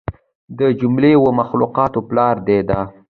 [0.59, 2.81] د جمله و مخلوقاتو پلار دى دا.